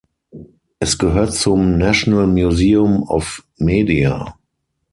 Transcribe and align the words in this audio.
Es 0.79 0.97
gehört 0.97 1.31
zum 1.35 1.77
"National 1.77 2.25
Museum 2.25 3.03
of 3.03 3.45
Media". 3.59 4.35